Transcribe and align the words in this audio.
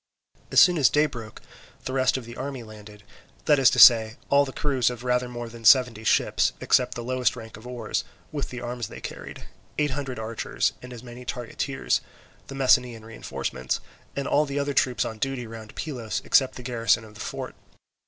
As 0.51 0.59
soon 0.59 0.79
as 0.79 0.89
day 0.89 1.05
broke, 1.05 1.43
the 1.85 1.93
rest 1.93 2.17
of 2.17 2.25
the 2.25 2.35
army 2.35 2.63
landed, 2.63 3.03
that 3.45 3.59
is 3.59 3.69
to 3.69 3.77
say, 3.77 4.15
all 4.29 4.45
the 4.45 4.51
crews 4.51 4.89
of 4.89 5.03
rather 5.03 5.29
more 5.29 5.47
than 5.47 5.63
seventy 5.63 6.03
ships, 6.03 6.53
except 6.59 6.95
the 6.95 7.03
lowest 7.03 7.35
rank 7.35 7.55
of 7.55 7.67
oars, 7.67 8.03
with 8.31 8.49
the 8.49 8.61
arms 8.61 8.87
they 8.87 8.99
carried, 8.99 9.43
eight 9.77 9.91
hundred 9.91 10.17
archers, 10.17 10.73
and 10.81 10.91
as 10.91 11.03
many 11.03 11.23
targeteers, 11.23 12.01
the 12.47 12.55
Messenian 12.55 13.05
reinforcements, 13.05 13.79
and 14.15 14.27
all 14.27 14.47
the 14.47 14.57
other 14.57 14.73
troops 14.73 15.05
on 15.05 15.19
duty 15.19 15.45
round 15.45 15.75
Pylos, 15.75 16.19
except 16.25 16.55
the 16.55 16.63
garrison 16.63 17.05
on 17.05 17.13
the 17.13 17.19
fort. 17.19 17.53